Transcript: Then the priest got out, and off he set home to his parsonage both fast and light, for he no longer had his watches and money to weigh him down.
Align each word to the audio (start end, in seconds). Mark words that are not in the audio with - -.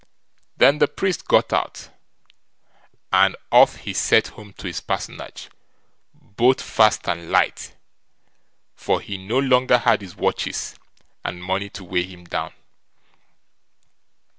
Then 0.57 0.79
the 0.79 0.87
priest 0.87 1.27
got 1.27 1.53
out, 1.53 1.89
and 3.13 3.35
off 3.51 3.75
he 3.75 3.93
set 3.93 4.29
home 4.29 4.51
to 4.53 4.65
his 4.65 4.81
parsonage 4.81 5.51
both 6.15 6.59
fast 6.59 7.07
and 7.07 7.29
light, 7.29 7.75
for 8.73 8.99
he 8.99 9.19
no 9.19 9.37
longer 9.37 9.77
had 9.77 10.01
his 10.01 10.15
watches 10.15 10.73
and 11.23 11.43
money 11.43 11.69
to 11.69 11.83
weigh 11.83 12.01
him 12.07 12.25
down. 12.25 12.51